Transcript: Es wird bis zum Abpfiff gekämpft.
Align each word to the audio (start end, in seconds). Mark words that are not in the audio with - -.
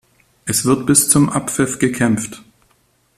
Es 0.45 0.65
wird 0.65 0.87
bis 0.87 1.09
zum 1.09 1.29
Abpfiff 1.29 1.77
gekämpft. 1.77 2.41